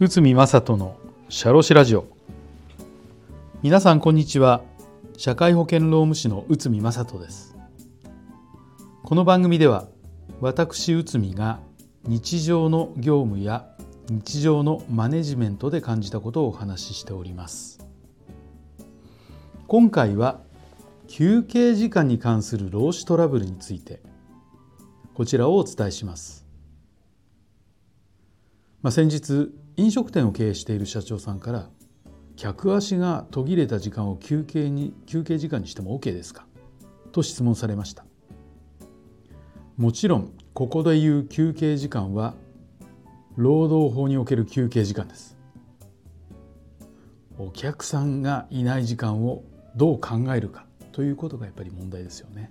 [0.00, 0.96] 宇見正人の
[1.28, 2.08] シャロシラジオ。
[3.62, 4.62] 皆さんこんにちは。
[5.16, 7.56] 社会保険労務士の宇見正人です。
[9.04, 9.86] この番組では
[10.40, 11.60] 私宇見が
[12.04, 13.68] 日常の業務や
[14.08, 17.86] 日常のマネジメントで感じたことをお話ししております。
[19.68, 20.40] 今回は
[21.12, 24.00] 休憩時間に関する労使トラブルについて
[25.12, 26.46] こちらをお伝えします、
[28.80, 31.68] まあ、先日飲食店を経営している社長さんから
[32.36, 36.46] 客足が途切れた時間を休憩に休憩時間にしても OK ですか？
[37.10, 38.04] と質問されました。
[39.76, 42.34] もちろんここでいう休憩時間は
[43.36, 45.36] 労働法における休憩時間です。
[47.36, 49.42] お客さんがいない時間を
[49.74, 50.66] どう考えるか。
[50.92, 52.50] ということがやっぱり問題ですよね。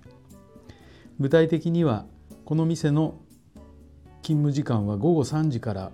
[1.18, 2.06] 具体的には
[2.44, 3.20] この店の
[4.22, 5.92] 勤務時間は午後3時から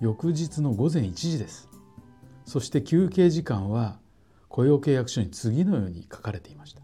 [0.00, 1.68] 翌日の午前1時です。
[2.44, 3.98] そして休憩時間は
[4.48, 6.82] 雇用契約書に次のように書かれていました。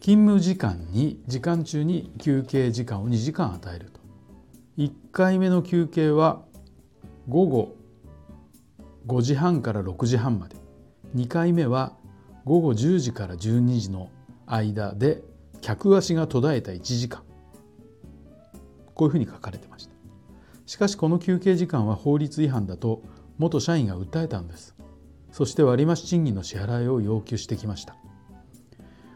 [0.00, 4.00] 勤務時間に時間中に休憩時間を2時間与えると。
[4.78, 6.42] 1回目の休憩は
[7.28, 7.76] 午後
[9.06, 10.56] 5時半から6時半まで。
[11.14, 11.96] 2回目は
[12.44, 14.10] 午後10時から12時の
[14.46, 15.22] 間で
[15.60, 17.22] 客足が途絶えた1時間。
[18.94, 19.92] こういうふうに書かれてました。
[20.66, 23.02] しかしこの休憩時間は法律違反だと
[23.38, 24.74] 元社員が訴えたんです。
[25.30, 27.96] そして割増賃金の支払いを要求してきました。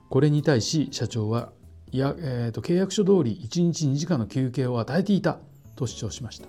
[0.09, 1.53] これに対し社長は
[1.93, 5.39] いや、えーと、契約書通り1日2時間の休憩を与えていた
[5.75, 6.49] と主張しました。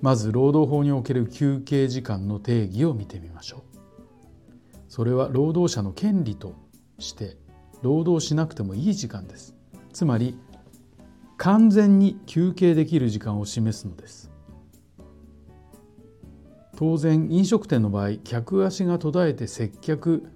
[0.00, 3.79] まず労働法における休憩時間の定義を見てみましょう。
[4.90, 6.56] それは労働者の権利と
[6.98, 7.36] して
[7.80, 9.54] 労働しなくてもいい時間です。
[9.92, 10.36] つまり
[11.36, 14.32] 完全に休憩できる時間を示すのです。
[16.76, 20.28] 当然飲食店の場合客足が途絶えて接客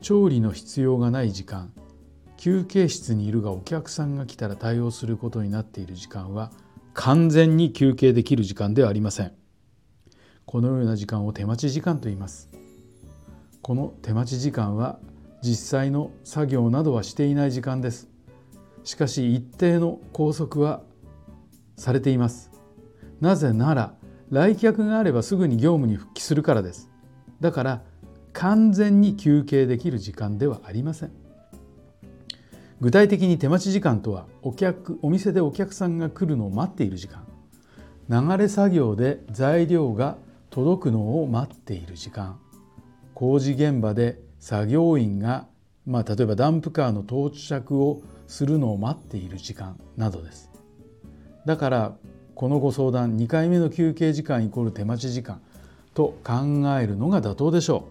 [0.00, 1.70] 調理の必要がない時間
[2.38, 6.52] 休憩室にいるがお客さんが来たら対応することになっている時間は
[6.94, 9.32] 完全に休憩できる時間ではありません。
[10.46, 12.48] このような時間を手待ち時間と言います。
[13.68, 14.98] この手待ち時間は
[15.42, 18.08] 実際の作業などはしていない時間です。
[18.82, 20.80] しかし一定の拘束は
[21.76, 22.50] されています。
[23.20, 23.92] なぜなら
[24.30, 26.88] 来客があればすぐに業務に復帰するからです。
[27.42, 27.82] だから
[28.32, 31.12] 完全に休憩できる時間ではありません。
[32.80, 37.26] 具体的に手待ち時間とはお客お店でお客さんが来るのを待っている時間。
[38.08, 40.16] 流れ作業で材料が
[40.48, 42.40] 届くのを待っている時間。
[43.18, 45.48] 工事現場で作業員が、
[45.84, 50.52] まあ、例えばダンプカーの到着をするのを待っている時間などです。
[51.44, 51.96] だから
[52.36, 55.40] このご相談2回目の休憩時間イコール手待ち時間
[55.94, 56.32] と考
[56.80, 57.88] えるのが妥当でしょ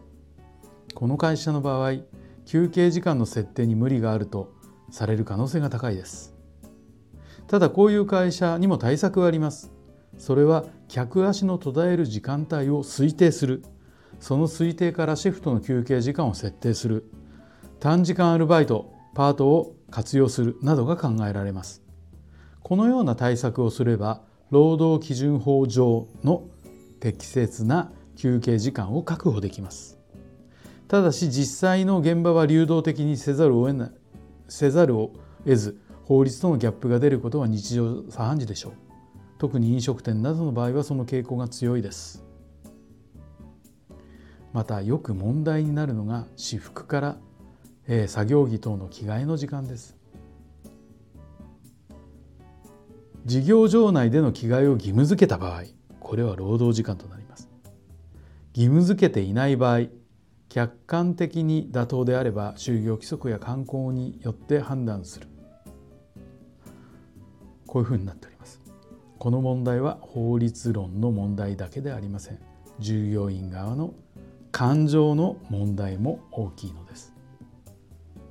[0.91, 0.93] う。
[0.93, 1.95] この会社の場合
[2.45, 4.53] 休憩時間の設定に無理があると
[4.91, 6.37] される可能性が高いです。
[7.47, 9.73] ただこういう会社にも対策があります。
[10.17, 13.65] それは客足の途絶える時間帯を推定する。
[14.19, 17.09] その推定からシフトの休憩時間を設定する。
[17.79, 21.83] 短時間アルバイトパートを活用するなどが考えられます。
[22.63, 26.43] このような対策をすれば労働基準法上の
[26.99, 29.97] 適切な休憩時間を確保できます。
[30.87, 33.91] ただし実際の現場は流動的にせざるを得ない
[34.47, 35.11] せざるを
[35.43, 38.73] 得ず法律とのギャップが出ることは日常茶飯事でしょう。
[39.37, 42.26] 特に飲食店などの場合はその傾向が強いです。
[44.53, 47.17] またよく問題になるのが私服から、
[47.87, 49.95] えー、作業着等の着替えの時間です。
[53.25, 55.63] 事業場内での着替えを義務付けた場合
[55.99, 57.49] これは労働時間となります。
[58.55, 59.87] 義務付けていない場合
[60.49, 65.27] 客観的に妥当であれば就業規則や観光によって判断する。
[67.67, 68.61] こういうふうになっております。
[69.19, 72.39] この問題は法律論の問題だけではありません。
[72.79, 73.93] 従業員側の
[74.57, 77.13] 感情の問題も大きいのです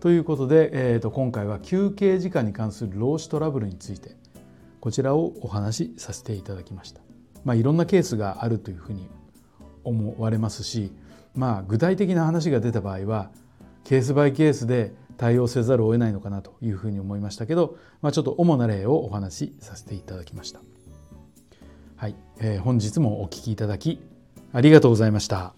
[0.01, 4.17] ということで、えー、と今回は休憩時間に関する労使トラブルについて
[4.81, 7.01] こちらをお話しさせていただきました。
[7.45, 9.09] まあ、いろんなケースがあるというふうに
[9.85, 10.91] 思われますし、
[11.37, 13.31] まあ、具体的な話が出た場合は
[13.85, 20.59] ケースバイケースで対応せざるを得ないのかなというふうに思いましたけど、まあ、ちょっと主な例をお話しさせていただきました。
[21.95, 24.01] はい、えー、本日もお聴きいただき
[24.53, 25.55] ありがとうございました。